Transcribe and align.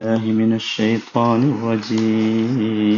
الله 0.00 0.32
من 0.32 0.52
الشيطان 0.52 1.52
الرجيم 1.52 2.96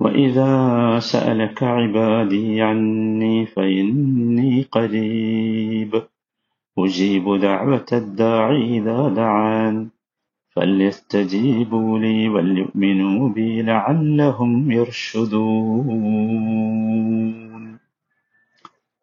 وإذا 0.00 0.98
سألك 0.98 1.62
عبادي 1.62 2.62
عني 2.62 3.46
فإني 3.46 4.62
قريب 4.62 6.02
أجيب 6.78 7.40
دعوة 7.40 7.86
الداعي 7.92 8.78
إذا 8.78 9.08
دعان 9.08 9.90
فليستجيبوا 10.56 11.98
لي 11.98 12.28
وليؤمنوا 12.28 13.28
بي 13.28 13.62
لعلهم 13.62 14.70
يرشدون 14.70 16.22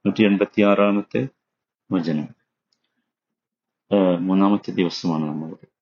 നൂറ്റി 0.06 0.24
എൺപത്തി 0.24 0.62
ആറാമത്തെ 0.62 1.30
വചനം 1.92 2.28
ഏഹ് 3.92 4.20
മൂന്നാമത്തെ 4.20 4.72
ദിവസമാണ് 4.72 5.26
നമ്മളത് 5.26 5.73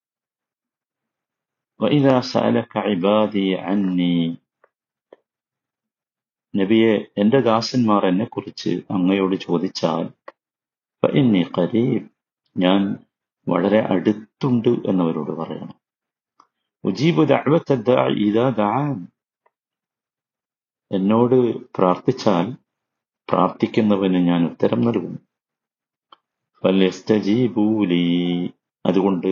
وإذا 1.81 2.16
سألك 2.23 2.72
عبادي 2.80 3.48
عني 3.58 4.17
നബിയെ 6.54 6.94
എന്റെ 7.22 7.40
ദാസന്മാർ 7.48 8.02
എന്നെ 8.09 8.26
കുറിച്ച് 8.26 8.72
അങ്ങയോട് 8.95 9.36
ചോദിച്ചാൽ 9.44 10.05
ഫഇന്നി 11.04 11.41
ഖരീബ് 11.55 12.05
ഞാൻ 12.55 12.81
വളരെ 13.48 13.80
അടുത്തുണ്ട് 13.94 14.72
എന്നവരോട് 14.90 15.31
പറയണം 15.41 15.76
ഉജീബു 16.84 17.23
ദഅവത്ത 17.31 17.77
ദാഇ 17.90 18.16
ഇദാ 18.27 18.45
ദഅാൻ 18.59 18.95
എന്നോട് 20.91 21.38
പ്രാർത്ഥിച്ചാൽ 21.77 22.48
പ്രാർത്ഥിക്കുന്നവന് 23.30 24.20
ഞാൻ 24.30 24.41
ഉത്തരം 24.52 24.81
നൽകും 24.88 25.16
ഫലസ്തജീബൂ 26.63 27.67
ലീ 27.91 28.04
അതുകൊണ്ട് 28.86 29.31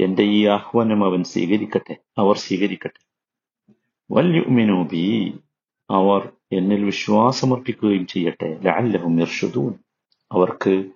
എന്റെ 0.00 0.22
ഈ 0.22 0.46
ആഹ്വാനം 0.46 1.04
അവൻ 1.04 1.24
സ്വീകരിക്കട്ടെ? 1.24 1.96
അവർ 2.18 2.36
സ്വീകരിക്കട്ടെ. 2.36 3.06
വല്യുമിനു 4.10 4.88
ബി. 4.92 5.38
അവർ 5.90 6.32
എന്നിൽ 6.52 6.84
വിശ്വാസമർപ്പിക്കുകയും 6.84 8.06
ചെയ്യട്ടെ. 8.06 8.60
ലഅല്ലഹും 8.62 9.20
ഇർഷുദൂൻ. 9.20 9.74
അവർക്ക് 10.32 10.90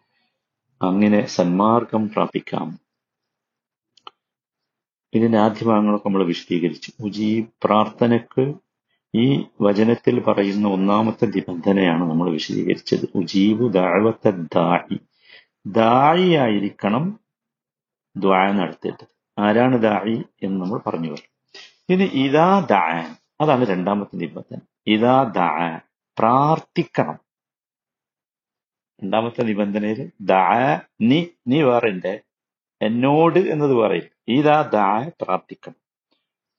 അങ്ങനെ 0.82 1.26
സന്മാർഗം 1.26 2.08
പ്രാപിക്കാം. 2.08 2.78
ഇതിന്റെ 5.14 5.38
ആദ്യ 5.38 5.66
ഭാഗങ്ങളൊക്കെ 5.66 6.08
നമ്മൾ 6.08 6.26
വിശദീകരിച്ചു. 6.26 6.92
ഉജീബ് 7.00 7.48
പ്രാർത്ഥനയ്ക്ക് 7.64 8.54
ഈ 9.14 9.44
വചനത്തിൽ 9.60 10.20
പറയുന്ന 10.20 10.68
ഒന്നാമത്തെ 10.68 11.26
നിബന്ധനയാണ് 11.26 12.10
നമ്മൾ 12.10 12.30
വിശദീകരിച്ചത്. 12.30 13.08
ഉജീബു 13.14 13.68
ദാഴ്വത്തെ 13.68 14.30
ദാഴി 14.30 14.98
ദായി 15.66 16.28
ആയിരിക്കണം 18.16 18.54
ദ്വാ 18.56 18.64
നടത്തേണ്ടത് 18.64 19.40
ആരാണ് 19.40 19.82
ദായി 19.82 20.24
എന്ന് 20.42 20.64
നമ്മൾ 20.64 20.78
പറഞ്ഞു 20.78 21.12
വരും. 21.12 21.34
ഇനി 21.88 22.04
ഇതാ 22.04 22.66
ദാൻ 22.70 23.16
അതാണ് 23.40 23.66
രണ്ടാമത്തെ 23.66 24.16
നിബന്ധന. 24.16 24.58
ഇതാ 24.86 25.22
ദാ 25.22 25.80
പ്രാർത്ഥിക്കണം. 26.18 27.18
രണ്ടാമത്തെ 29.02 29.42
നിബന്ധനയിൽ 29.42 30.10
ദാ 30.20 30.80
നി 31.02 31.30
നീ 31.48 31.62
വേറെ 31.62 32.20
എന്നോട് 32.82 33.38
എന്നത് 33.38 33.74
പറയും 33.74 34.02
ഇതാ 34.28 34.62
ദാ 34.62 35.10
പ്രാർത്ഥിക്കണം. 35.20 35.76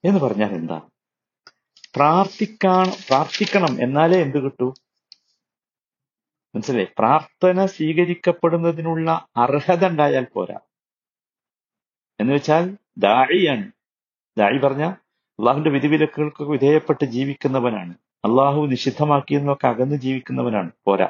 എന്ന് 0.06 0.20
പറഞ്ഞാൽ 0.20 0.50
എന്താ? 0.50 0.82
പ്രാർത്ഥിക്കണം 1.96 2.92
പ്രാർത്ഥിക്കണം 3.08 3.84
എന്നാലേ 3.84 4.22
എന്ത് 4.22 4.38
കിട്ടൂ? 4.38 4.74
മനസ്സിലായി? 6.56 6.88
പ്രാർത്ഥന 6.98 7.66
സ്വീകരിക്കപ്പെടുന്നതിനുള്ള 7.66 9.28
അർഹത 9.38 9.88
ഉണ്ടായാൽ 9.88 10.28
പോരാ. 10.34 10.60
എന്ന് 12.20 12.34
വെച്ചാൽ 12.34 12.78
ദാഴിയാണ് 12.98 13.72
ദാഴി 14.38 14.60
പറഞ്ഞ 14.60 14.84
അള്ളാഹുവിന്റെ 15.40 15.70
വിധിവിലക്കുകൾക്ക് 15.70 16.44
വിധേയപ്പെട്ട് 16.44 17.06
ജീവിക്കുന്നവനാണ്. 17.06 17.94
അള്ളാഹു 18.26 18.66
നിഷിദ്ധമാക്കിയെന്നൊക്കെ 18.66 19.68
അകന്ന് 19.68 19.96
ജീവിക്കുന്നവനാണ്. 19.96 20.72
പോരാ. 20.86 21.10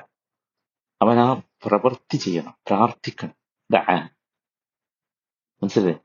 അവൻ 1.02 1.19
ആ 1.19 1.34
പ്രവൃത്തി 1.34 2.18
ചെയ്യണം. 2.18 2.53
പ്രാർത്ഥിക്കണം. 2.68 3.31
ദാ. 3.72 4.09
മനസ്സിലായി? 5.63 5.96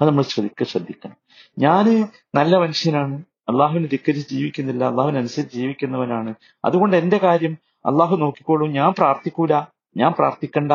അത് 0.00 0.08
നമ്മൾ 0.08 0.22
ശ്രദ്ധിക്ക 0.22 0.68
ശ്രദ്ധിക്കണം. 0.68 1.16
ഞാൻ 1.58 2.08
നല്ല 2.34 2.56
മനുഷ്യനാണ്. 2.56 3.22
അള്ളാഹുവിനെ 3.48 3.86
ധിക്കരിച്ച് 3.86 4.34
ജീവിക്കുന്നില്ല. 4.34 4.84
അള്ളാഹുവിനനുസരിച്ച് 4.84 5.56
ജീവിക്കുന്നവനാണ്. 5.56 6.34
അതുകൊണ്ട് 6.64 6.96
എന്റെ 6.96 7.18
കാര്യം 7.18 7.58
അള്ളാഹു 7.86 8.16
നോക്കിക്കോളൂ. 8.16 8.66
ഞാൻ 8.66 8.92
പ്രാർത്ഥിക്കൂല. 8.92 9.52
ഞാൻ 9.96 10.12
പ്രാർത്ഥിക്കണ്ട. 10.12 10.72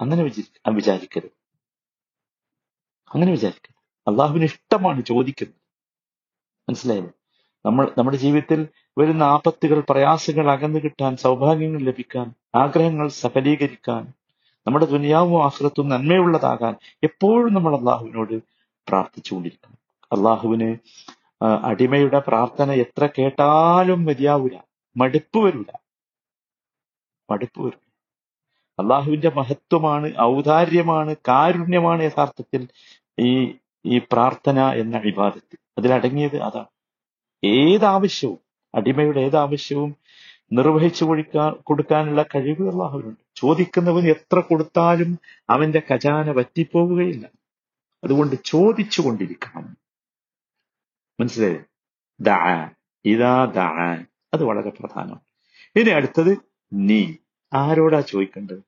അങ്ങനെ 0.00 0.22
വിചാരി 0.22 0.74
വിചാരിക്കരുത്. 0.74 1.35
അങ്ങനെ 3.14 3.30
വിചാരിക്കരുത് 3.32 4.10
അള്ളാഹുവിന് 4.10 4.44
ഇഷ്ടമാണ് 4.44 5.04
ചോദിക്കുന്നത്. 5.04 5.60
മനസ്സിലായില്ലേ? 6.68 7.12
നമ്മൾ 7.66 7.92
നമ്മുടെ 7.98 8.16
ജീവിതത്തിൽ 8.16 8.68
വരുന്ന 8.98 9.22
ആപത്തുകൾ 9.22 9.82
പ്രയാസങ്ങൾ 9.90 10.50
അകന്നു 10.50 10.78
കിട്ടാൻ 10.78 11.16
സൗഭാഗ്യങ്ങൾ 11.16 11.80
ലഭിക്കാൻ 11.80 12.34
ആഗ്രഹങ്ങൾ 12.54 13.08
സഫലീകരിക്കാൻ 13.08 14.12
നമ്മുടെ 14.66 14.84
ദുനിയാവും 14.84 15.44
ആഹ്ലത്തും 15.44 15.88
നന്മയുള്ളതാകാൻ 15.88 16.74
എപ്പോഴും 17.02 17.54
നമ്മൾ 17.54 17.76
അള്ളാഹുവിനോട് 17.76 18.42
പ്രാർത്ഥിച്ചുകൊണ്ടിരിക്കണം. 18.88 19.78
അള്ളാഹുവിന് 20.12 20.76
അടിമയുടെ 21.44 22.18
പ്രാർത്ഥന 22.18 22.72
എത്ര 22.72 23.08
കേട്ടാലും 23.18 24.04
മതിയാവൂല. 24.04 24.56
മടുപ്പ് 24.96 25.38
വരില്ല 25.38 25.80
മടുപ്പ് 27.30 27.60
വരില്ല 27.60 27.85
അള്ളാഹുവിന്റെ 28.78 29.30
മഹത്വമാണ് 29.30 30.12
ഔദാര്യമാണ് 30.20 31.16
കാരുണ്യമാണ് 31.28 32.02
യഥാർത്ഥത്തിൽ 32.02 32.68
ഈ 33.20 33.54
ഈ 33.86 33.98
പ്രാർത്ഥന 33.98 34.60
എന്ന 34.60 34.98
വിവാദത്തിൽ 34.98 35.58
അതിലടങ്ങിയത് 35.78 36.42
അതാണ്. 36.42 36.66
ഏതാവശ്യവും 37.44 38.38
അടിമയുടെ 38.74 39.20
ഏതാവശ്യവും 39.20 39.96
നിർവഹിച്ചു 40.52 41.04
കൊടുക്കാൻ 41.04 41.52
കൊടുക്കാനുള്ള 41.52 42.22
കഴിവ് 42.22 42.68
അള്ളാഹുവിനുണ്ട്. 42.68 43.20
ചോദിക്കുന്നവൻ 43.36 44.08
എത്ര 44.08 44.40
കൊടുത്താലും 44.40 45.18
അവന്റെ 45.50 45.82
ഖജാന 45.92 46.30
വറ്റിപ്പോവുകയില്ല. 46.30 47.26
അതുകൊണ്ട് 48.04 48.36
ചോദിച്ചു 48.44 49.00
കൊണ്ടിരിക്കണം. 49.00 49.76
മനസ്സിലായി? 51.20 51.58
ദാ 52.20 52.70
ഇതാ 53.04 53.44
ദാൻ 53.44 54.06
അത് 54.34 54.44
വളരെ 54.44 54.70
പ്രധാനമാണ്. 54.70 55.20
ഇനി 55.78 55.90
അടുത്തത് 55.90 56.38
നീ. 56.72 57.14
ആരോടാ 57.52 58.00
ചോദിക്കേണ്ടത്? 58.00 58.62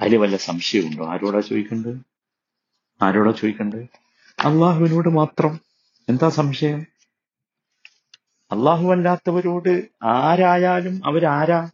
അതിൽ 0.00 0.16
വല്ല 0.16 0.36
സംശയമുണ്ടോ 0.36 1.06
ആരോടാ 1.06 1.40
ചോദിക്കേണ്ടത്? 1.40 1.96
ആരോടാ 3.02 3.30
ചോദിക്കേണ്ടത്? 3.30 3.82
അള്ളാഹുവിനോട് 4.38 5.08
മാത്രം 5.08 5.60
എന്താ 6.08 6.28
സംശയം? 6.28 6.86
അല്ലാത്തവരോട് 8.52 9.88
ആരായാലും 10.02 11.02
അവരാരാ? 11.04 11.70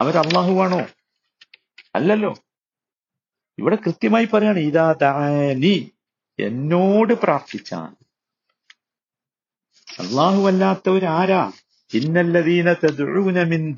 അവർ 0.00 0.16
അള്ളാഹുവാണോ 0.16 0.86
അല്ലല്ലോ. 1.94 2.34
ഇവിടെ 3.58 3.76
കൃത്യമായി 3.76 4.24
പറയാണ് 4.24 4.58
ഇതാ 4.58 4.94
നീ 5.54 5.88
എന്നോട് 6.38 7.12
പ്രാർത്ഥിച്ചാൽ 7.12 8.02
അല്ലാത്തവരാരാ? 10.46 11.52
ഇന്നല്ലദീന 11.94 12.72
തദ്ഉന 12.72 13.42
മിൻ 13.42 13.74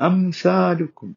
അംസാലുക്കും. 0.00 1.16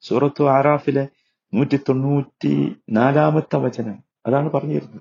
സൂറത്തു 0.00 0.48
ആറാഫിലെ 0.48 1.08
നൂറ്റി 1.54 1.76
തൊണ്ണൂറ്റി 1.76 2.76
നാലാമത്തെ 2.90 3.56
വചനം. 3.56 3.98
അതാണ് 4.26 4.50
പറഞ്ഞിരുന്നത്. 4.50 5.00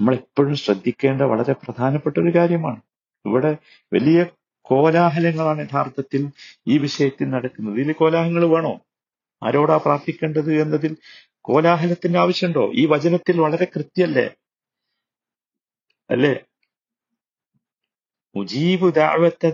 നമ്മൾ 0.00 0.14
എപ്പോഴും 0.14 0.54
ശ്രദ്ധിക്കേണ്ട 0.54 1.22
വളരെ 1.22 1.52
പ്രധാനപ്പെട്ട 1.52 2.18
ഒരു 2.18 2.38
കാര്യമാണ്. 2.38 2.80
ഇവിടെ 3.26 3.56
വലിയ 3.92 4.26
കോലാഹലങ്ങളാണ് 4.62 5.60
യഥാർത്ഥത്തിൽ 5.60 6.30
ഈ 6.68 6.78
വിഷയത്തിൽ 6.78 7.30
നടക്കുന്നത്. 7.30 7.74
ഇതിൽ 7.74 7.92
കോലാഹലങ്ങൾ 7.92 8.44
വേണോ? 8.44 8.80
ആരോടാ 9.42 9.76
പ്രാർത്ഥിക്കേണ്ടത് 9.76 10.62
എന്നതിൽ 10.62 10.96
കോലാഹലത്തിന്റെ 11.40 12.18
ആവശ്യമുണ്ടോ? 12.18 12.70
ഈ 12.74 12.86
വചനത്തിൽ 12.86 13.40
വളരെ 13.40 13.64
കൃത്യല്ലേ? 13.64 14.30
അല്ലേ? 16.10 16.34
മുജീബു 18.36 18.88
ദാവത്തെ 18.98 19.50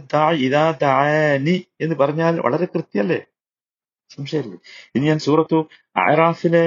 എന്ന് 1.85 1.95
പറഞ്ഞാൽ 1.97 2.35
വളരെ 2.41 2.65
കൃത്യല്ലേ? 2.65 3.21
സംശയമില്ലേ? 4.11 4.59
ഇനി 4.95 5.05
ഞാൻ 5.07 5.19
സൂറത്തു 5.19 5.59
ആറാഫിലെ 6.05 6.65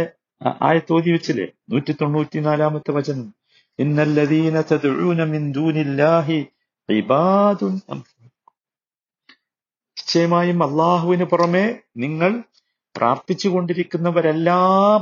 തോതി 0.90 1.10
വെച്ചില്ലേ? 1.12 1.48
നൂറ്റി 1.70 1.94
തൊണ്ണൂറ്റിനാലാമത്തെ 2.02 2.92
വചനം. 2.92 3.28
ഇന്നല്ലദീന 3.80 4.62
മിൻ 5.34 5.44
ദൂനില്ലാഹി 5.52 6.40
ഇബാദുൻ 6.90 7.74
നിശ്ചയമായും 9.98 10.60
അള്ളാഹുവിന് 10.64 11.24
പുറമെ 11.24 11.66
നിങ്ങൾ 11.98 12.32
പ്രാർത്ഥിച്ചു 12.96 13.48
കൊണ്ടിരിക്കുന്നവരെല്ലാം 13.50 15.02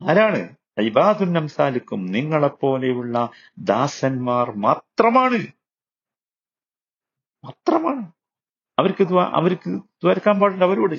ആരാണ്? 0.00 0.42
ഇബാദുൻ 0.80 1.38
അംസാലിക്കും 1.38 2.06
നിങ്ങളെപ്പോലെയുള്ള 2.06 3.30
ദാസന്മാർ 3.58 4.56
മാത്രമാണ്. 4.56 5.46
മാത്രമാണ്. 7.44 8.12
അവർക്ക് 8.78 9.14
അവർക്ക് 9.14 9.70
ദ്വാരക്കാൻ 9.70 10.40
പാടില്ല 10.40 10.64
അവരോട്. 10.64 10.94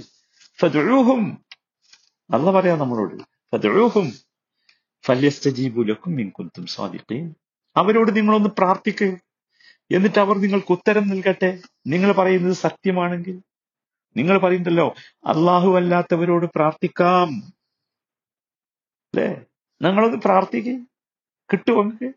ഫദുഹും 0.60 1.46
നല്ല 2.30 2.52
പറയാം 2.52 2.80
നമ്മളോട് 2.80 3.16
ഫദ്ഉഹും 3.22 4.12
ഫല്യസ്തജീബു 5.06 6.10
മിൻകുന്തും 6.10 6.66
സാദിഖീൻ. 6.66 7.36
അവരോട് 7.76 8.16
നിങ്ങളൊന്ന് 8.16 8.50
പ്രാർത്ഥിക്കുക 8.50 9.18
എന്നിട്ട് 9.96 10.20
അവർ 10.20 10.38
നിങ്ങൾക്ക് 10.38 10.72
ഉത്തരം 10.72 11.08
നൽകട്ടെ. 11.08 11.62
നിങ്ങൾ 11.88 12.12
പറയുന്നത് 12.12 12.54
സത്യമാണെങ്കിൽ. 12.54 13.42
നിങ്ങൾ 14.18 14.38
പറയുന്നല്ലോ 14.38 14.96
അള്ളാഹു 15.26 15.76
അല്ലാത്തവരോട് 15.76 16.46
പ്രാർത്ഥിക്കാം. 16.56 17.28
അല്ലേ? 19.16 19.42
നിങ്ങളൊന്ന് 19.84 20.18
പ്രാർത്ഥിക്കുക 20.18 20.86
കിട്ടു 21.52 21.72
നിങ്ങൾക്ക് 21.72 22.14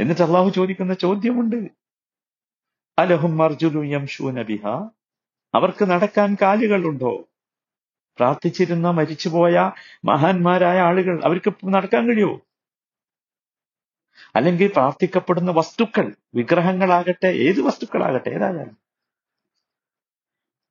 എന്നിട്ട് 0.00 0.22
അള്ളാഹു 0.22 0.48
ചോദിക്കുന്ന 0.48 0.94
ചോദ്യമുണ്ട്. 0.94 1.70
അലഹും 2.98 3.42
അർജുനു 3.42 3.80
യംഷൂന 3.84 4.42
ബിഹ. 4.42 4.66
അവർക്ക് 5.54 5.84
നടക്കാൻ 5.84 6.36
കാലുകളുണ്ടോ? 6.42 7.28
പ്രാർത്ഥിച്ചിരുന്ന 8.16 8.90
മരിച്ചുപോയ 8.90 9.72
മഹാന്മാരായ 10.04 10.78
ആളുകൾ 10.78 11.24
അവർക്ക് 11.24 11.52
നടക്കാൻ 11.64 12.08
കഴിയുമോ 12.08 12.40
അല്ലെങ്കിൽ 14.36 14.72
പ്രാർത്ഥിക്കപ്പെടുന്ന 14.72 15.50
വസ്തുക്കൾ 15.50 16.16
വിഗ്രഹങ്ങളാകട്ടെ 16.34 17.26
ഏത് 17.26 17.60
വസ്തുക്കളാകട്ടെ 17.60 18.28
ഏതായാലും. 18.28 18.76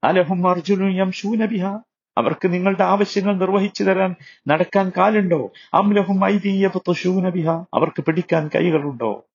അലഹും 0.04 0.50
അർജുനു 0.50 0.86
യംഷൂന 0.90 1.46
ബിഹ. 1.46 1.93
അവർക്ക് 2.18 2.54
നിങ്ങളുടെ 2.54 2.84
ആവശ്യങ്ങൾ 2.84 3.38
നിർവഹിച്ചു 3.38 3.84
തരാൻ 3.84 4.16
നടക്കാൻ 4.48 4.92
കാലുണ്ടോ? 4.98 5.52
അംലഹും 5.74 6.26
ഐദീയൂന 6.26 7.30
ബിഹ. 7.30 7.50
അവർക്ക് 7.50 8.04
പിടിക്കാൻ 8.04 8.50
കൈകളുണ്ടോ? 8.56 9.26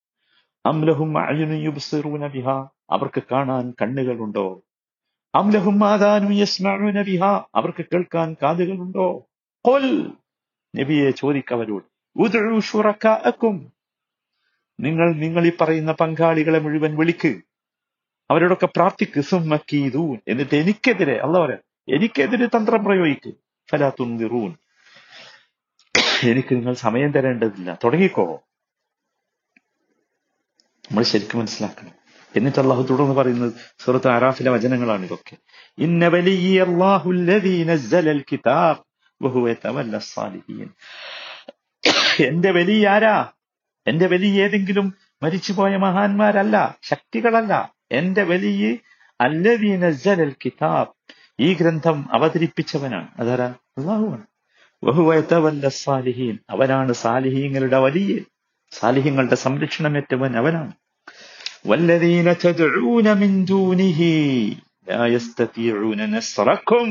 അംലഹും 0.67 1.19
അയുനു 1.19 1.55
യുബ്സിറൂന 1.55 2.27
ബിഹ. 2.27 2.49
അവർക്ക് 2.91 3.23
കാണാൻ 3.33 3.75
കണ്ണുകളുണ്ടോ? 3.83 4.63
അംലഹും 5.35 5.85
ആദാനു 5.85 6.35
യസ്മഊന 6.35 7.03
ബിഹ. 7.03 7.25
അവർക്ക് 7.55 7.85
കേൾക്കാൻ 7.85 8.37
കാതുകളുണ്ടോ? 8.43 9.27
കൊൽ 9.65 10.13
നബിയെ 10.77 11.11
ചോദിക്കവരോട് 11.11 11.85
ഉദഴുഷുറക്കും 12.17 13.73
നിങ്ങൾ 14.81 15.15
നിങ്ങൾ 15.15 15.47
ഈ 15.47 15.53
പറയുന്ന 15.61 15.93
പങ്കാളികളെ 15.93 16.59
മുഴുവൻ 16.59 16.97
വിളിക്ക്. 16.97 17.41
അവരോടൊക്കെ 18.31 18.67
പ്രാർത്ഥിക്ക്. 18.67 19.21
സുമ്മക്കീദൂൻ 19.21 20.19
എന്നിട്ട് 20.29 20.57
എനിക്കെതിരെ 20.57 21.17
അല്ല 21.17 21.39
പറയാം 21.39 21.68
എനിക്കെതിരെ 21.89 22.47
തന്ത്രം 22.47 22.85
പ്രയോഗിക്ക്. 22.85 23.35
ഫലാത്തുന്തിറൂൻ 23.71 24.57
എനിക്ക് 26.23 26.55
നിങ്ങൾ 26.55 26.75
സമയം 26.75 27.11
തരേണ്ടതില്ല. 27.11 27.79
തുടങ്ങിക്കോ. 27.85 28.43
നമ്മൾ 30.91 31.03
ശരിക്കും 31.03 31.41
മനസ്സിലാക്കണം. 31.41 31.91
എന്നിട്ട് 32.37 32.59
അള്ളാഹു 32.59 32.83
തുടർന്ന് 32.83 33.15
പറയുന്നത് 33.15 33.53
സുഹൃത്ത് 33.79 34.09
ആരാഫിലെ 34.09 34.51
വചനങ്ങളാണ് 34.51 35.05
ഇതൊക്കെ. 35.05 35.37
ഇന്ന 35.79 36.09
എന്റെ 42.25 42.51
വലിയ 42.51 42.89
ആരാ? 42.89 43.29
എന്റെ 43.87 44.07
വലിയ 44.07 44.45
ഏതെങ്കിലും 44.45 44.95
മരിച്ചുപോയ 45.23 45.77
മഹാന്മാരല്ല 45.77 46.79
ശക്തികളല്ല. 46.83 47.75
എന്റെ 47.93 48.23
വലിയ 48.23 48.77
അല്ലദീ 49.21 49.77
നസ്സലൽ 49.77 50.35
കിതാബ് 50.45 50.89
ഈ 51.40 51.50
ഗ്രന്ഥം 51.54 51.98
അവതരിപ്പിച്ചവനാണ് 52.16 53.10
അതാരാ 53.22 53.48
അള്ളാഹുവാണ് 53.80 54.24
വഹുവ 54.84 55.10
യതവല്ല 55.16 55.68
സ്സാലിഹീൻ 55.76 56.36
അവനാണ് 56.50 56.94
സാലിഹീങ്ങളുടെ 57.04 57.80
വലിയ 57.80 58.14
സാലിഹ്യങ്ങളുടെ 58.72 59.40
സംരക്ഷണമേറ്റവൻ 59.46 60.34
അവനാണ് 60.42 60.74
والذين 61.66 62.28
تدعون 62.38 63.08
من 63.16 63.32
دونه 63.46 64.00
لا 64.88 65.02
يستطيعون 65.08 66.00
نصركم 66.08 66.86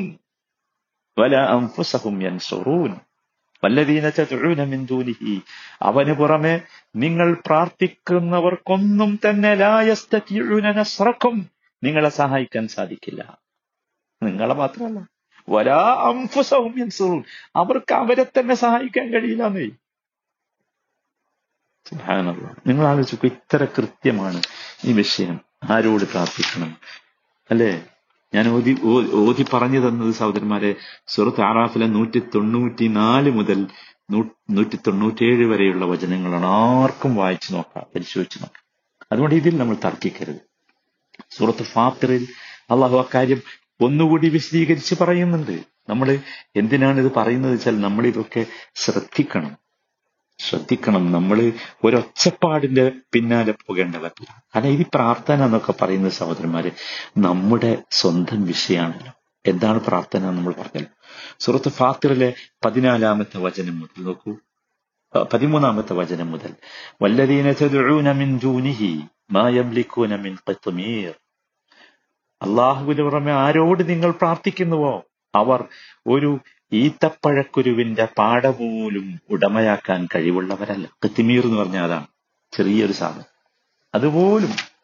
ولا 1.16 1.42
أنفسهم 1.54 2.14
ينصرون 2.22 2.92
والذين 3.62 4.06
تدعون 4.12 4.60
من 4.66 4.80
دونه 4.86 5.22
അവന് 5.88 6.12
പുറമെ 6.20 6.54
നിങ്ങൾ 6.96 7.28
പ്രാർത്ഥിക്കുന്നവർക്കൊന്നും 7.46 9.10
തന്നെ 9.24 9.52
ലാ 9.56 9.74
യസ്തതിഊന 9.82 10.66
നസ്റക്കും 10.78 11.36
നിങ്ങളെ 11.82 12.10
സഹായിക്കാൻ 12.20 12.64
സാധിക്കില്ല 12.76 13.20
നിങ്ങളെ 14.23 14.53
മാത്രമല്ല. 14.53 15.07
വലാ 15.49 15.95
അംഫുസഹും 16.07 16.79
യൻസുറൂൻ. 16.79 17.23
അവർക്ക് 17.55 17.93
അവരെ 17.93 18.23
തന്നെ 18.23 18.55
സഹായിക്കാൻ 18.55 19.13
കഴിയില്ല 19.13 19.43
എന്നേ 19.43 19.69
നിങ്ങൾ 22.67 22.87
ആലോചിക്കൂ 22.87 23.27
ഇത്ര 23.27 23.65
കൃത്യമാണ് 23.65 24.41
ഈ 24.85 24.93
വിഷയം. 24.93 25.39
ആരോട് 25.69 26.03
പ്രാർത്ഥിക്കണം? 26.03 26.77
അല്ലേ? 27.51 27.85
ഞാൻ 28.33 28.49
ഓതി 28.49 28.77
ഓതി 29.13 29.45
പറഞ്ഞു 29.53 29.89
തന്നത് 29.89 30.13
സഹോദരന്മാരെ 30.13 30.75
സുഹൃത്ത് 31.07 31.41
ആറാഫിലെ 31.41 31.87
നൂറ്റി 31.87 32.19
തൊണ്ണൂറ്റി 32.35 32.87
നാല് 32.87 33.29
മുതൽ 33.29 33.67
നൂറ്റി 34.11 34.75
തൊണ്ണൂറ്റിയേഴ് 34.75 35.45
വരെയുള്ള 35.45 35.85
വചനങ്ങളാണ്. 35.85 36.45
ആർക്കും 36.45 37.15
വായിച്ചു 37.15 37.53
നോക്കാം 37.53 37.85
പരിശോധിച്ച് 37.95 38.39
നോക്കാം. 38.39 38.65
അതുകൊണ്ട് 39.11 39.35
ഇതിൽ 39.35 39.57
നമ്മൾ 39.57 39.75
തർക്കിക്കരുത്. 39.85 40.41
സുഹൃത്ത് 41.29 41.63
ഫാത്തറിൽ 41.63 42.27
അള്ളാഹു 42.71 42.97
അക്കാര്യം 42.97 43.41
ഒന്നുകൂടി 43.81 44.29
വിശദീകരിച്ച് 44.29 44.95
പറയുന്നുണ്ട്. 45.01 45.63
നമ്മൾ 45.89 46.19
എന്തിനാണ് 46.55 46.99
ഇത് 46.99 47.11
പറയുന്നത് 47.15 47.51
വെച്ചാൽ 47.51 47.81
നമ്മൾ 47.81 48.07
ഇതൊക്കെ 48.07 48.45
ശ്രദ്ധിക്കണം. 48.75 49.57
ശ്രദ്ധിക്കണം. 50.39 51.11
നമ്മൾ 51.11 51.51
ഒരൊച്ചപ്പാടിന്റെ 51.83 52.91
പിന്നാലെ 53.13 53.51
പോകേണ്ടവരല്ല 53.51 54.43
അല്ല 54.55 54.67
ഈ 54.67 54.85
പ്രാർത്ഥന 54.93 55.45
എന്നൊക്കെ 55.45 55.73
പറയുന്ന 55.81 56.09
സഹോദരന്മാര് 56.09 56.71
നമ്മുടെ 57.17 57.77
സ്വന്തം 57.91 58.45
വിഷയമാണല്ലോ. 58.45 59.13
എന്താണ് 59.45 59.79
പ്രാർത്ഥന 59.79 60.25
നമ്മൾ 60.25 60.53
പറഞ്ഞല്ലോ. 60.53 60.91
സുഹൃത്ത് 61.39 61.69
ഫാത്തിറിലെ 61.69 62.33
പതിനാലാമത്തെ 62.65 63.37
വചനം 63.37 63.79
മുതൽ 63.79 64.03
നോക്കൂ. 64.03 64.35
പതിമൂന്നാമത്തെ 65.33 65.93
വചനം 65.93 66.31
മുതൽ. 66.31 66.53
വല്ലദീന 67.01 67.51
അള്ളാഹുവിന് 72.41 73.01
പുറമെ 73.01 73.31
ആരോട് 73.31 73.89
നിങ്ങൾ 73.89 74.11
പ്രാർത്ഥിക്കുന്നുവോ? 74.11 75.03
അവർ 75.35 75.67
ഒരു 76.07 76.39
ഈത്തപ്പഴക്കുരുവിന്റെ 76.71 78.07
പാട 78.17 78.47
പോലും 78.47 79.21
ഉടമയാക്കാൻ 79.29 80.07
കഴിവുള്ളവരല്ല. 80.15 80.87
കത്തിമീർ 81.05 81.45
എന്ന് 81.45 81.57
പറഞ്ഞാൽ 81.57 81.83
അതാണ് 81.83 82.07
ചെറിയൊരു 82.51 82.91
സാധനം. 82.91 83.25
അതുപോലും 83.95 84.77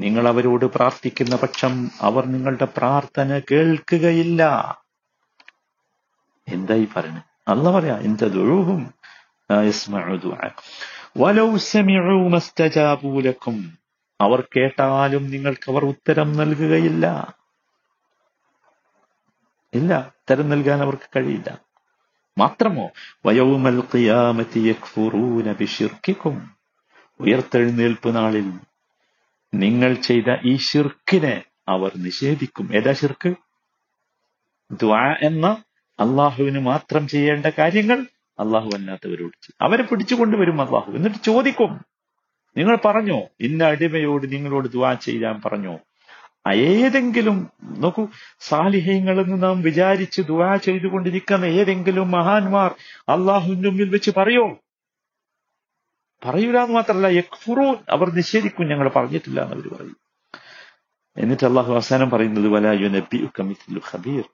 നിങ്ങൾ 0.00 0.28
അവരോട് 0.28 0.64
പ്രാർത്ഥിക്കുന്ന 0.64 1.36
പക്ഷം 1.36 1.90
അവർ 2.00 2.26
നിങ്ങളുടെ 2.26 2.64
പ്രാർത്ഥന 2.64 3.38
കേൾക്കുകയില്ല. 3.38 4.42
എന്തായി 6.48 6.88
പറയുന്നത് 6.96 7.22
അല്ല 7.48 7.70
പറയാ 7.70 7.96
ഇൻ 7.96 8.16
തദ്ഉഹും 11.18 11.36
ലാ 11.36 11.44
യസ്മഉ 11.56 11.56
ദുആഅക്കും 11.56 11.56
വലൗ 11.56 11.56
സമിഉ 11.72 12.16
മസ്തജാബു 12.34 13.10
അവർ 14.20 14.40
കേട്ടാലും 14.54 15.24
നിങ്ങൾക്ക് 15.30 15.66
അവർ 15.70 15.82
ഉത്തരം 15.84 16.28
നൽകുകയില്ല. 16.32 17.04
ഇല്ല 19.72 19.92
ഉത്തരം 20.18 20.46
നൽകാൻ 20.48 20.78
അവർക്ക് 20.82 21.08
കഴിയില്ല. 21.16 21.48
മാത്രമോ 22.38 22.86
ബിശിർക്കിക്കും 25.60 26.36
ഉയർത്തെഴുന്നേൽപ്പ് 27.20 28.10
നാളിൽ 28.16 28.48
നിങ്ങൾ 29.52 29.92
ചെയ്ത 30.08 30.28
ഈ 30.44 30.56
ഷിർക്കിനെ 30.68 31.36
അവർ 31.68 31.92
നിഷേധിക്കും. 32.06 32.66
ഏതാ 32.78 32.92
ഷിർക്ക് 32.92 33.30
ദ്വാ 34.70 35.04
എന്ന 35.28 35.46
അള്ളാഹുവിന് 35.98 36.60
മാത്രം 36.70 37.08
ചെയ്യേണ്ട 37.08 37.46
കാര്യങ്ങൾ 37.58 37.98
അള്ളാഹു 38.38 38.70
അല്ലാത്തവരോട് 38.74 39.52
അവരെ 39.60 39.64
അവരെ 39.64 39.82
പിടിച്ചുകൊണ്ടുവരും 39.82 40.62
അള്ളാഹു. 40.62 40.92
എന്നിട്ട് 40.92 41.24
ചോദിക്കും. 41.24 41.80
നിങ്ങൾ 42.56 42.78
പറഞ്ഞോ? 42.84 43.22
ഇന്ന 43.40 43.64
അടിമയോട് 43.64 44.32
നിങ്ങളോട് 44.32 44.68
ദുവാ 44.68 44.94
ചെയ്യാൻ 44.94 45.42
പറഞ്ഞോ? 45.44 45.78
ഏതെങ്കിലും 46.54 47.50
നോക്കൂ 47.62 48.08
സാലിഹ്യങ്ങളെന്ന് 48.40 49.42
നാം 49.42 49.62
വിചാരിച്ച് 49.62 50.22
ദുവാ 50.22 50.56
ചെയ്തുകൊണ്ടിരിക്കുന്ന 50.56 51.44
ഏതെങ്കിലും 51.44 52.10
മഹാന്മാർ 52.10 52.74
അള്ളാഹുവിന്റെ 53.08 53.68
മുമ്പിൽ 53.68 53.88
വെച്ച് 53.88 54.10
പറയോ? 54.16 54.58
പറയൂല 56.24 56.58
എന്ന് 56.58 56.74
മാത്രമല്ല 56.74 57.06
യക്ഫുറൂൻ. 57.06 57.76
അവർ 57.90 58.10
നിഷേധിക്കും 58.10 58.68
ഞങ്ങൾ 58.68 58.88
പറഞ്ഞിട്ടില്ല 58.88 59.40
എന്ന് 59.40 59.54
അവർ 59.54 59.68
പറയും. 59.68 59.96
എന്നിട്ട് 61.16 61.46
അള്ളാഹു 61.46 61.72
അവസാനം 61.72 62.10
പറയുന്നത് 62.10 62.48
വലായു 62.48 62.88
നബി 62.88 63.28
ഖബീർ. 63.94 64.24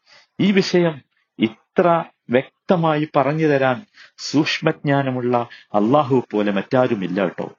ഈ 0.41 0.53
വിഷയം 0.53 1.12
ഇത്ര 1.39 2.05
വ്യക്തമായി 2.31 3.09
പറഞ്ഞു 3.17 3.47
തരാൻ 3.47 3.87
സൂക്ഷ്മജ്ഞാനമുള്ള 4.19 5.49
അള്ളാഹു 5.75 6.25
പോലെ 6.31 6.53
മറ്റാരുമില്ല 6.53 7.23
കേട്ടോ. 7.23 7.53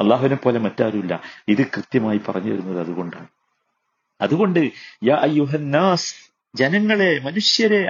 അള്ളാഹുവിനെ 0.00 0.36
പോലെ 0.36 0.58
മറ്റാരുമില്ല. 0.58 1.20
ഇത് 1.48 1.66
കൃത്യമായി 1.66 2.20
പറഞ്ഞു 2.28 2.52
തരുന്നത് 2.52 2.80
അതുകൊണ്ടാണ്. 2.80 3.26
അതുകൊണ്ട് 4.20 4.70
യാ 5.04 5.16
അയ്യുഹന്നാസ് 5.16 6.14
ജനങ്ങളെ 6.54 7.18
മനുഷ്യരെ 7.18 7.86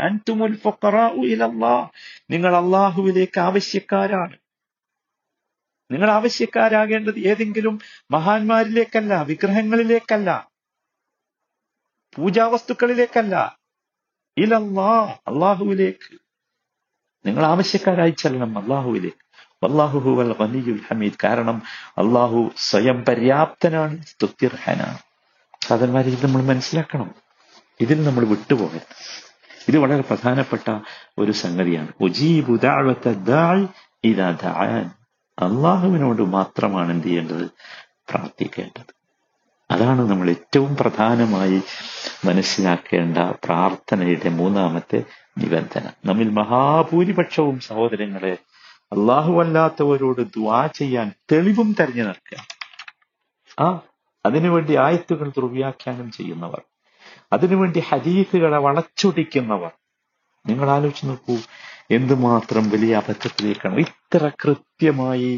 നിങ്ങൾ 2.30 2.57
അള്ളാഹുവിലേക്ക് 2.57 3.40
ആവശ്യക്കാരാണ്. 3.40 4.37
നിങ്ങൾ 5.90 6.11
ആവശ്യക്കാരാകേണ്ടത് 6.11 7.18
ഏതെങ്കിലും 7.18 7.80
മഹാന്മാരിലേക്കല്ല 8.11 9.23
വിഗ്രഹങ്ങളിലേക്കല്ല 9.23 10.50
പൂജാവസ്തുക്കളിലേക്കല്ല 12.14 13.58
ഇലല്ലാ 14.38 15.14
അള്ളാഹുവിലേക്ക് 15.28 16.18
നിങ്ങൾ 17.26 17.45
ആവശ്യക്കാരായി 17.45 18.11
ചെല്ലണം 18.11 18.59
അള്ളാഹുവിലേക്ക് 18.59 19.28
അള്ളാഹു 19.66 19.99
ഹുവൽ 19.99 20.37
വനിയുൽ 20.40 20.80
ഹമീദ്. 20.90 21.12
കാരണം 21.25 21.62
അള്ളാഹു 21.99 22.50
സ്വയം 22.57 23.04
പര്യാപ്തനാണ് 23.04 24.02
സ്തുത്യർഹനാണ്. 24.02 24.99
സാധന്മാരെ 25.68 26.11
നമ്മൾ 26.11 26.42
മനസ്സിലാക്കണം. 26.42 27.14
ഇതിൽ 27.80 28.04
നമ്മൾ 28.04 28.25
വിട്ടുപോകരുത്. 28.25 29.28
ഇത് 29.68 29.78
വളരെ 29.78 30.00
പ്രധാനപ്പെട്ട 30.00 30.78
ഒരു 31.18 31.33
സംഗതിയാണ്. 31.33 31.88
അള്ളാഹുവിനോട് 35.38 36.23
മാത്രമാണ് 36.23 36.92
എന്ത് 36.92 37.07
ചെയ്യേണ്ടത്? 37.07 37.50
പ്രാർത്ഥിക്കേണ്ടത്. 38.09 38.98
അതാണ് 39.71 40.11
നമ്മൾ 40.11 40.31
ഏറ്റവും 40.31 40.77
പ്രധാനമായി 40.77 41.63
മനസ്സിലാക്കേണ്ട 42.25 43.19
പ്രാർത്ഥനയുടെ 43.19 44.29
മൂന്നാമത്തെ 44.29 45.03
നിബന്ധന. 45.39 45.93
നമ്മിൽ 46.05 46.29
മഹാഭൂരിപക്ഷവും 46.31 47.61
സഹോദരങ്ങളെ 47.61 48.39
അള്ളാഹു 48.93 49.33
അല്ലാത്തവരോട് 49.41 50.23
ദ്വാ 50.37 50.67
ചെയ്യാൻ 50.67 51.13
തെളിവും 51.33 51.77
തെരഞ്ഞു 51.81 52.03
നിൽക്കുക. 52.03 52.39
ആ 53.61 53.81
അതിനുവേണ്ടി 54.25 54.77
ആയത്തുകൾ 54.77 55.29
ദുർവ്യാഖ്യാനം 55.37 56.11
ചെയ്യുന്നവർ 56.11 56.63
അതിനുവേണ്ടി 57.33 57.81
ഹരീഫുകളെ 57.89 58.59
വളച്ചൊടിക്കുന്നവർ 58.59 59.73
നിങ്ങൾ 60.47 60.71
ആലോചിച്ച് 60.71 61.07
നോക്കൂ 61.07 61.37
എന്തുമാത്രം 61.91 62.71
വലിയ 62.71 62.97
അബദ്ധത്തിലേക്കാണ് 62.97 63.79
ഇത്ര 63.79 64.31
കൃത്യമായി. 64.45 65.33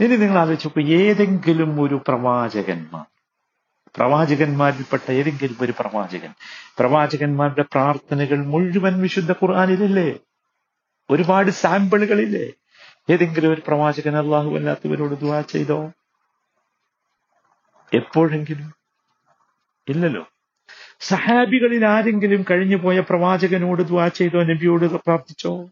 ഇനി 0.00 0.16
നിങ്ങൾ 0.16 0.38
ആലോചിച്ച് 0.38 0.68
നോക്കൂ 0.68 0.82
ഏതെങ്കിലും 0.92 1.82
ഒരു 1.82 1.94
പ്രവാചകന്മാർ 2.08 3.06
പ്രവാചകന്മാരിൽപ്പെട്ട 3.96 5.10
ഏതെങ്കിലും 5.10 5.56
ഒരു 5.60 5.72
പ്രവാചകൻ. 5.78 6.34
പ്രവാചകന്മാരുടെ 6.78 7.62
പ്രാർത്ഥനകൾ 7.62 8.44
മുഴുവൻ 8.44 9.00
വിശുദ്ധ 9.02 9.32
ഖുർആാനിലല്ലേ? 9.32 10.14
ഒരുപാട് 11.10 11.50
സാമ്പിളുകളില്ലേ? 11.50 12.52
ഏതെങ്കിലും 13.10 13.52
ഒരു 13.52 13.62
പ്രവാചകൻ 13.66 14.16
അള്ളാഹു 14.16 14.56
അല്ലാത്തവരോട് 14.56 15.20
ദുവാ 15.20 15.40
ചെയ്തോ? 15.40 15.92
എപ്പോഴെങ്കിലും? 17.94 18.74
ഇല്ലല്ലോ. 19.88 20.28
സഹാബികളിൽ 21.00 21.86
ആരെങ്കിലും 21.86 22.44
കഴിഞ്ഞു 22.50 22.76
പോയ 22.76 23.00
പ്രവാചകനോട് 23.00 23.82
ദ്വാ 23.82 24.08
ചെയ്തോ? 24.08 24.42
നബിയോട് 24.42 24.84
പ്രാർത്ഥിച്ചോ? 24.84 25.70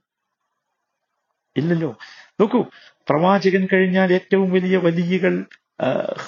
ഇല്ലല്ലോ. 1.56 1.98
നോക്കൂ 2.40 2.62
പ്രവാചകൻ 3.08 3.68
കഴിഞ്ഞാൽ 3.72 4.12
ഏറ്റവും 4.12 4.50
വലിയ 4.50 4.76
വലിയകൾ 4.76 5.44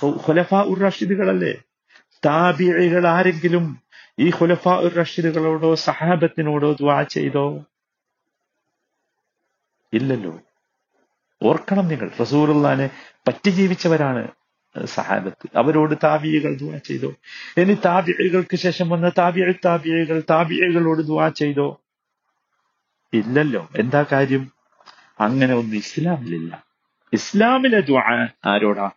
ഖുലഫ 0.04 0.54
ഉർ 0.54 0.78
റഷീദുകളല്ലേ? 0.78 1.54
താബിഴികൾ 2.24 3.06
ആരെങ്കിലും 3.06 3.80
ഈ 4.18 4.28
ഖുലഫ 4.28 4.68
ഉർ 4.68 4.92
റഷീദുകളോടോ 4.94 5.74
സഹാബത്തിനോടോ 5.74 6.72
ദ്വാ 6.72 7.02
ചെയ്തോ? 7.02 7.64
ഇല്ലല്ലോ. 9.92 10.40
ഓർക്കണം 11.42 11.88
നിങ്ങൾ. 11.88 12.10
റസൂറുല്ലാനെ 12.20 12.90
പറ്റി 13.28 13.50
ജീവിച്ചവരാണ് 13.50 14.28
സഹാബത്ത്. 14.84 15.58
അവരോട് 15.58 15.94
താബിയകൾ 16.04 16.54
ദുവാ 16.54 16.78
ചെയ്തോ? 16.78 17.14
ഇനി 17.56 17.76
താബിയകൾക്ക് 17.84 18.56
ശേഷം 18.56 18.88
വന്ന 18.88 19.08
താബിയ 19.08 19.52
താബിയകൾ 19.64 20.22
താബിയകളോട് 20.30 21.02
ദുവാ 21.02 21.28
ചെയ്തോ? 21.28 21.80
ഇല്ലല്ലോ. 23.14 23.68
എന്താ 23.76 24.04
കാര്യം? 24.12 24.50
അങ്ങനെ 25.20 25.54
ഒന്നും 25.54 25.76
ഇസ്ലാമിലില്ല. 25.76 26.64
ഇസ്ലാമിലെ 27.12 27.80
ദ്വാ 27.80 28.28
ആരോടാ? 28.46 28.90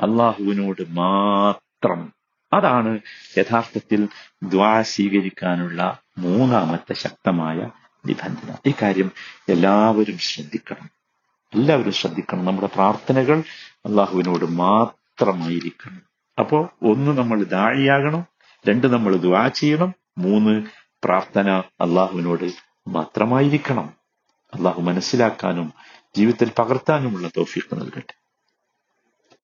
അള്ളാഹുവിനോട് 0.00 0.90
മാത്രം. 0.90 2.19
അതാണ് 2.52 2.98
യഥാർത്ഥത്തിൽ 3.38 4.08
ദ്വാ 4.44 4.82
സ്വീകരിക്കാനുള്ള 4.82 5.98
മൂന്നാമത്തെ 6.18 6.92
ശക്തമായ 6.92 7.70
നിബന്ധന. 8.06 8.54
ഇക്കാര്യം 8.66 9.12
എല്ലാവരും 9.48 10.18
ശ്രദ്ധിക്കണം. 10.18 10.90
എല്ലാവരും 11.54 11.92
ശ്രദ്ധിക്കണം. 11.92 12.44
നമ്മുടെ 12.44 12.66
പ്രാർത്ഥനകൾ 12.66 13.42
അള്ളാഹുവിനോട് 13.72 14.44
മാത്രമായിരിക്കണം. 14.44 16.00
അപ്പോ 16.38 16.70
ഒന്ന് 16.82 17.18
നമ്മൾ 17.18 17.44
ദാഴിയാകണം 17.44 18.24
രണ്ട് 18.68 18.86
നമ്മൾ 18.86 19.16
ദ്വാ 19.16 19.48
ചെയ്യണം 19.48 19.94
മൂന്ന് 20.18 20.66
പ്രാർത്ഥന 21.04 21.50
അള്ളാഹുവിനോട് 21.58 22.52
മാത്രമായിരിക്കണം. 22.88 23.94
അള്ളാഹു 24.54 24.80
മനസ്സിലാക്കാനും 24.80 25.72
ജീവിതത്തിൽ 26.16 26.52
പകർത്താനുമുള്ള 26.58 27.28
തോഫീക്ക് 27.28 27.80
നൽകട്ടെ. 27.80 28.19